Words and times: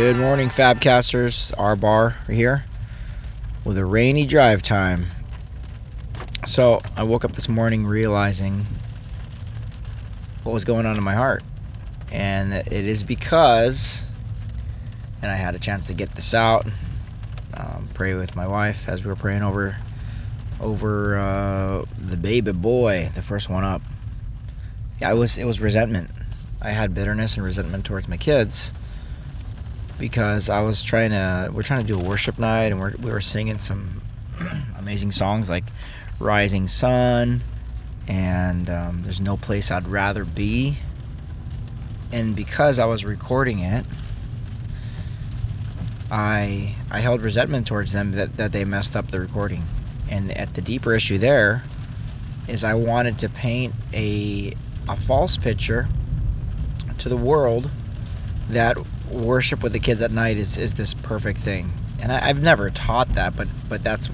Good 0.00 0.16
morning, 0.16 0.48
Fabcasters. 0.48 1.52
R 1.58 1.76
Bar 1.76 2.16
here 2.26 2.64
with 3.64 3.76
a 3.76 3.84
rainy 3.84 4.24
drive 4.24 4.62
time. 4.62 5.08
So 6.46 6.80
I 6.96 7.02
woke 7.02 7.22
up 7.22 7.32
this 7.32 7.50
morning 7.50 7.84
realizing 7.84 8.66
what 10.42 10.54
was 10.54 10.64
going 10.64 10.86
on 10.86 10.96
in 10.96 11.04
my 11.04 11.12
heart. 11.12 11.42
And 12.10 12.54
it 12.54 12.72
is 12.72 13.04
because, 13.04 14.06
and 15.20 15.30
I 15.30 15.34
had 15.34 15.54
a 15.54 15.58
chance 15.58 15.88
to 15.88 15.94
get 15.94 16.14
this 16.14 16.32
out, 16.32 16.66
um, 17.52 17.90
pray 17.92 18.14
with 18.14 18.34
my 18.34 18.46
wife 18.46 18.88
as 18.88 19.04
we 19.04 19.10
were 19.10 19.16
praying 19.16 19.42
over 19.42 19.76
over 20.60 21.18
uh, 21.18 21.84
the 21.98 22.16
baby 22.16 22.52
boy, 22.52 23.10
the 23.14 23.22
first 23.22 23.50
one 23.50 23.64
up. 23.64 23.82
Yeah, 24.98 25.10
it 25.10 25.16
was 25.16 25.36
it 25.36 25.44
was 25.44 25.60
resentment. 25.60 26.10
I 26.62 26.70
had 26.70 26.94
bitterness 26.94 27.36
and 27.36 27.44
resentment 27.44 27.84
towards 27.84 28.08
my 28.08 28.16
kids 28.16 28.72
because 30.00 30.48
I 30.48 30.60
was 30.62 30.82
trying 30.82 31.10
to 31.10 31.50
we're 31.52 31.62
trying 31.62 31.82
to 31.82 31.86
do 31.86 32.00
a 32.00 32.02
worship 32.02 32.38
night 32.38 32.72
and 32.72 32.80
we're, 32.80 32.94
we 32.98 33.12
were 33.12 33.20
singing 33.20 33.58
some 33.58 34.02
amazing 34.78 35.12
songs 35.12 35.48
like 35.48 35.64
Rising 36.18 36.66
Sun 36.66 37.42
and 38.08 38.68
um, 38.70 39.02
There's 39.04 39.20
No 39.20 39.36
Place 39.36 39.70
I'd 39.70 39.86
Rather 39.86 40.24
Be. 40.24 40.78
And 42.10 42.34
because 42.34 42.80
I 42.80 42.86
was 42.86 43.04
recording 43.04 43.60
it, 43.60 43.84
I 46.10 46.74
I 46.90 47.00
held 47.00 47.20
resentment 47.20 47.68
towards 47.68 47.92
them 47.92 48.12
that, 48.12 48.38
that 48.38 48.50
they 48.50 48.64
messed 48.64 48.96
up 48.96 49.10
the 49.10 49.20
recording. 49.20 49.64
And 50.08 50.36
at 50.36 50.54
the 50.54 50.62
deeper 50.62 50.94
issue 50.94 51.18
there 51.18 51.62
is 52.48 52.64
I 52.64 52.74
wanted 52.74 53.18
to 53.20 53.28
paint 53.28 53.74
a 53.92 54.56
a 54.88 54.96
false 54.96 55.36
picture 55.36 55.88
to 56.98 57.08
the 57.08 57.16
world 57.16 57.70
that 58.50 58.78
worship 59.10 59.62
with 59.62 59.72
the 59.72 59.78
kids 59.78 60.02
at 60.02 60.10
night 60.10 60.36
is, 60.36 60.58
is 60.58 60.74
this 60.74 60.94
perfect 60.94 61.40
thing. 61.40 61.72
And 62.00 62.12
I, 62.12 62.28
I've 62.28 62.42
never 62.42 62.70
taught 62.70 63.12
that, 63.14 63.36
but 63.36 63.48
but 63.68 63.82
that's 63.82 64.08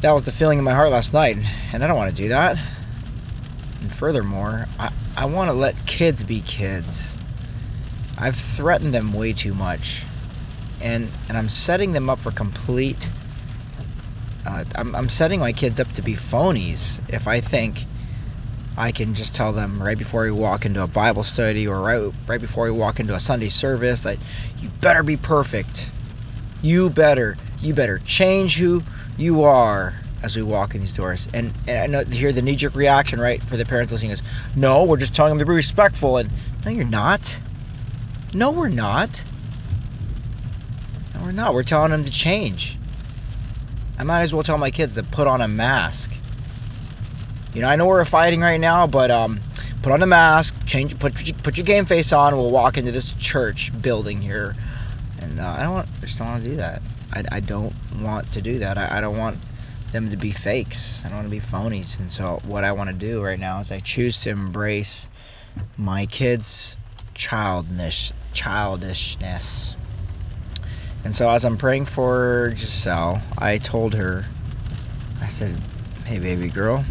that 0.00 0.12
was 0.12 0.22
the 0.22 0.32
feeling 0.32 0.58
in 0.58 0.64
my 0.64 0.72
heart 0.72 0.90
last 0.90 1.12
night, 1.12 1.36
and 1.72 1.84
I 1.84 1.86
don't 1.86 1.96
want 1.96 2.14
to 2.14 2.22
do 2.22 2.28
that. 2.28 2.58
And 3.80 3.94
furthermore, 3.94 4.66
I, 4.78 4.92
I 5.16 5.24
want 5.26 5.48
to 5.48 5.52
let 5.52 5.86
kids 5.86 6.24
be 6.24 6.40
kids. 6.42 7.18
I've 8.16 8.36
threatened 8.36 8.94
them 8.94 9.12
way 9.12 9.32
too 9.32 9.54
much, 9.54 10.04
and 10.80 11.10
and 11.28 11.36
I'm 11.36 11.48
setting 11.48 11.92
them 11.92 12.08
up 12.08 12.18
for 12.18 12.30
complete. 12.30 13.10
Uh, 14.46 14.64
I'm 14.74 14.94
I'm 14.94 15.08
setting 15.08 15.40
my 15.40 15.52
kids 15.52 15.80
up 15.80 15.90
to 15.92 16.02
be 16.02 16.14
phonies 16.14 17.00
if 17.12 17.26
I 17.26 17.40
think 17.40 17.84
I 18.76 18.92
can 18.92 19.14
just 19.14 19.34
tell 19.34 19.52
them 19.52 19.82
right 19.82 19.98
before 19.98 20.22
we 20.22 20.30
walk 20.30 20.64
into 20.64 20.82
a 20.82 20.86
Bible 20.86 21.22
study 21.22 21.66
or 21.66 21.80
right 21.80 22.12
right 22.26 22.40
before 22.40 22.64
we 22.64 22.70
walk 22.70 23.00
into 23.00 23.14
a 23.14 23.20
Sunday 23.20 23.48
service 23.48 24.00
that 24.00 24.18
you 24.58 24.68
better 24.80 25.02
be 25.02 25.16
perfect. 25.16 25.90
You 26.62 26.90
better 26.90 27.36
you 27.60 27.74
better 27.74 27.98
change 28.00 28.56
who 28.56 28.82
you 29.16 29.42
are 29.42 29.94
as 30.22 30.36
we 30.36 30.42
walk 30.42 30.74
in 30.74 30.80
these 30.80 30.94
doors. 30.94 31.28
And, 31.32 31.52
and 31.66 31.78
I 31.78 31.86
know 31.86 32.04
hear 32.04 32.32
the 32.32 32.42
knee-jerk 32.42 32.74
reaction, 32.74 33.20
right, 33.20 33.42
for 33.42 33.56
the 33.56 33.64
parents 33.64 33.92
listening 33.92 34.12
is, 34.12 34.22
no, 34.54 34.84
we're 34.84 34.98
just 34.98 35.14
telling 35.14 35.30
them 35.30 35.38
to 35.38 35.46
be 35.46 35.52
respectful. 35.52 36.18
And 36.18 36.30
no, 36.64 36.70
you're 36.70 36.84
not. 36.84 37.40
No, 38.34 38.50
we're 38.50 38.68
not. 38.68 39.24
No, 41.14 41.22
we're 41.22 41.32
not. 41.32 41.54
We're 41.54 41.62
telling 41.62 41.90
them 41.90 42.04
to 42.04 42.10
change. 42.10 42.78
I 43.98 44.04
might 44.04 44.22
as 44.22 44.32
well 44.32 44.42
tell 44.42 44.58
my 44.58 44.70
kids 44.70 44.94
to 44.94 45.02
put 45.02 45.26
on 45.26 45.40
a 45.40 45.48
mask 45.48 46.12
you 47.54 47.62
know, 47.62 47.68
I 47.68 47.76
know 47.76 47.86
we're 47.86 48.04
fighting 48.04 48.40
right 48.40 48.60
now, 48.60 48.86
but 48.86 49.10
um, 49.10 49.40
put 49.82 49.92
on 49.92 50.02
a 50.02 50.06
mask, 50.06 50.54
change, 50.66 50.98
put 50.98 51.14
put 51.42 51.56
your 51.56 51.64
game 51.64 51.84
face 51.84 52.12
on. 52.12 52.36
We'll 52.36 52.50
walk 52.50 52.78
into 52.78 52.92
this 52.92 53.12
church 53.12 53.72
building 53.80 54.20
here, 54.20 54.54
and 55.20 55.40
uh, 55.40 55.56
I 55.58 55.62
don't 55.62 55.72
want, 55.72 55.88
I 55.98 56.06
just 56.06 56.18
don't 56.18 56.28
want 56.28 56.44
to 56.44 56.50
do 56.50 56.56
that. 56.56 56.82
I, 57.12 57.24
I 57.32 57.40
don't 57.40 57.74
want 58.00 58.32
to 58.32 58.42
do 58.42 58.60
that. 58.60 58.78
I, 58.78 58.98
I 58.98 59.00
don't 59.00 59.16
want 59.16 59.38
them 59.92 60.10
to 60.10 60.16
be 60.16 60.30
fakes. 60.30 61.04
I 61.04 61.08
don't 61.08 61.18
want 61.18 61.26
to 61.26 61.30
be 61.30 61.40
phonies. 61.40 61.98
And 61.98 62.10
so, 62.10 62.40
what 62.44 62.62
I 62.62 62.72
want 62.72 62.90
to 62.90 62.94
do 62.94 63.22
right 63.22 63.38
now 63.38 63.58
is 63.58 63.72
I 63.72 63.80
choose 63.80 64.20
to 64.22 64.30
embrace 64.30 65.08
my 65.76 66.06
kids' 66.06 66.76
childish 67.14 68.12
childishness. 68.32 69.74
And 71.02 71.16
so, 71.16 71.28
as 71.30 71.44
I'm 71.44 71.56
praying 71.56 71.86
for 71.86 72.52
Giselle, 72.54 73.20
I 73.38 73.58
told 73.58 73.94
her, 73.94 74.24
I 75.20 75.28
said, 75.28 75.60
"Hey, 76.04 76.20
baby 76.20 76.48
girl." 76.48 76.84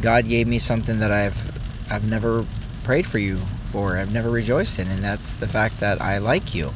God 0.00 0.28
gave 0.28 0.46
me 0.46 0.58
something 0.58 0.98
that 1.00 1.12
I've 1.12 1.38
I've 1.90 2.04
never 2.04 2.46
prayed 2.84 3.06
for 3.06 3.18
you 3.18 3.40
for. 3.72 3.96
I've 3.96 4.12
never 4.12 4.30
rejoiced 4.30 4.78
in, 4.78 4.88
and 4.88 5.02
that's 5.02 5.34
the 5.34 5.48
fact 5.48 5.80
that 5.80 6.00
I 6.00 6.18
like 6.18 6.54
you. 6.54 6.72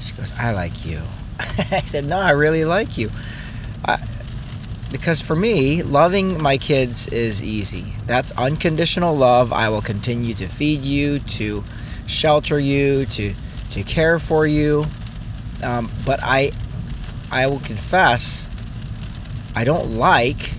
She 0.00 0.12
goes, 0.14 0.32
I 0.38 0.52
like 0.52 0.84
you. 0.84 1.02
I 1.38 1.82
said, 1.84 2.04
No, 2.04 2.18
I 2.18 2.30
really 2.30 2.64
like 2.64 2.96
you. 2.98 3.10
I, 3.84 4.06
because 4.90 5.20
for 5.20 5.34
me, 5.34 5.82
loving 5.82 6.40
my 6.40 6.56
kids 6.56 7.08
is 7.08 7.42
easy. 7.42 7.94
That's 8.06 8.30
unconditional 8.32 9.16
love. 9.16 9.52
I 9.52 9.68
will 9.68 9.82
continue 9.82 10.34
to 10.34 10.46
feed 10.46 10.84
you, 10.84 11.18
to 11.18 11.64
shelter 12.06 12.60
you, 12.60 13.06
to 13.06 13.34
to 13.70 13.82
care 13.82 14.18
for 14.18 14.46
you. 14.46 14.86
Um, 15.62 15.90
but 16.06 16.20
I, 16.22 16.52
I 17.30 17.46
will 17.46 17.60
confess, 17.60 18.48
I 19.54 19.64
don't 19.64 19.96
like 19.96 20.52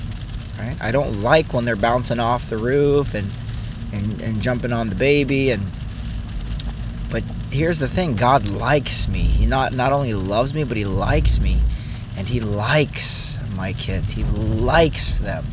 right? 0.57 0.77
I 0.79 0.91
don't 0.91 1.21
like 1.21 1.53
when 1.53 1.66
they're 1.66 1.75
bouncing 1.75 2.19
off 2.19 2.49
the 2.49 2.57
roof 2.57 3.13
and 3.13 3.31
and, 3.91 4.19
and 4.21 4.41
jumping 4.41 4.73
on 4.73 4.89
the 4.89 4.95
baby 4.95 5.51
and 5.51 5.71
but 7.09 7.23
here's 7.49 7.79
the 7.79 7.88
thing 7.88 8.16
God 8.16 8.45
likes 8.45 9.07
me. 9.07 9.21
He 9.21 9.45
not 9.45 9.73
not 9.73 9.93
only 9.93 10.13
loves 10.13 10.53
me, 10.53 10.63
but 10.63 10.77
he 10.77 10.85
likes 10.85 11.39
me. 11.39 11.61
And 12.17 12.27
he 12.27 12.39
likes 12.39 13.38
my 13.55 13.73
kids. 13.73 14.11
He 14.11 14.23
likes 14.23 15.19
them. 15.19 15.45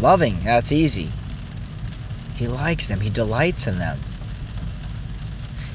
Loving, 0.00 0.40
that's 0.42 0.72
easy. 0.72 1.10
He 2.36 2.48
likes 2.48 2.86
them. 2.86 3.00
He 3.00 3.10
delights 3.10 3.66
in 3.66 3.78
them. 3.78 4.00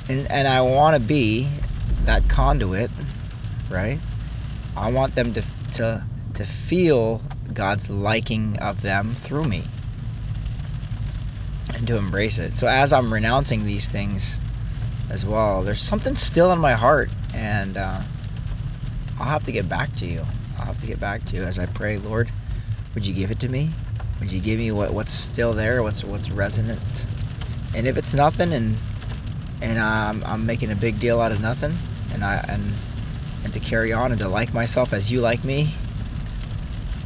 And 0.08 0.30
and 0.32 0.48
I 0.48 0.62
want 0.62 0.96
to 0.96 1.00
be 1.00 1.50
that 2.06 2.30
conduit, 2.30 2.92
right? 3.70 4.00
I 4.76 4.92
want 4.92 5.16
them 5.16 5.34
to 5.34 5.44
to 5.74 6.06
to 6.36 6.46
feel 6.46 7.22
God's 7.54 7.90
liking 7.90 8.58
of 8.60 8.82
them 8.82 9.16
through 9.16 9.46
me 9.46 9.66
and 11.74 11.88
to 11.88 11.98
embrace 11.98 12.40
it. 12.40 12.56
So 12.56 12.68
as 12.68 12.94
I'm 12.94 13.14
renouncing 13.14 13.66
these 13.66 13.88
things 13.88 14.40
as 15.10 15.26
well, 15.26 15.64
there's 15.64 15.82
something 15.82 16.16
still 16.16 16.52
in 16.52 16.60
my 16.60 16.74
heart, 16.74 17.10
and 17.34 17.78
uh, 17.78 18.02
I'll 19.20 19.26
have 19.26 19.44
to 19.46 19.52
get 19.52 19.70
back 19.70 19.96
to 19.98 20.06
you. 20.06 20.26
I'll 20.58 20.66
have 20.66 20.82
to 20.82 20.88
get 20.88 21.00
back 21.00 21.24
to 21.26 21.36
you 21.36 21.44
as 21.44 21.60
I 21.60 21.66
pray, 21.68 21.98
Lord. 21.98 22.32
Would 22.94 23.06
you 23.06 23.14
give 23.14 23.32
it 23.32 23.40
to 23.42 23.50
me? 23.50 23.72
Would 24.20 24.32
you 24.32 24.40
give 24.40 24.60
me 24.60 24.72
what, 24.72 24.94
what's 24.94 25.12
still 25.12 25.54
there? 25.54 25.84
What's 25.84 26.04
what's 26.04 26.30
resonant? 26.30 27.06
And 27.76 27.88
if 27.88 27.98
it's 27.98 28.14
nothing, 28.14 28.54
and 28.54 28.78
and 29.62 29.80
I'm, 29.80 30.24
I'm 30.24 30.46
making 30.46 30.72
a 30.72 30.76
big 30.76 31.00
deal 31.00 31.20
out 31.20 31.32
of 31.32 31.42
nothing, 31.42 31.78
and 32.12 32.24
I 32.24 32.46
and 32.48 32.74
and 33.44 33.52
to 33.54 33.60
carry 33.60 33.92
on 33.92 34.12
and 34.12 34.20
to 34.20 34.28
like 34.28 34.54
myself 34.54 34.94
as 34.94 35.12
you 35.12 35.20
like 35.20 35.44
me, 35.44 35.74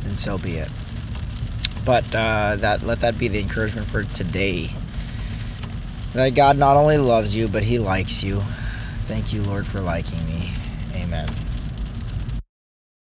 then 0.07 0.15
so 0.15 0.37
be 0.37 0.55
it. 0.57 0.69
But 1.85 2.03
uh, 2.15 2.57
that 2.57 2.83
let 2.83 3.01
that 3.01 3.17
be 3.17 3.27
the 3.27 3.39
encouragement 3.39 3.87
for 3.87 4.03
today. 4.03 4.69
That 6.13 6.29
God 6.29 6.57
not 6.57 6.77
only 6.77 6.97
loves 6.97 7.35
you, 7.35 7.47
but 7.47 7.63
He 7.63 7.79
likes 7.79 8.23
you. 8.23 8.41
Thank 9.01 9.33
you, 9.33 9.43
Lord, 9.43 9.67
for 9.67 9.81
liking 9.81 10.25
me. 10.25 10.51
Amen. 10.93 11.46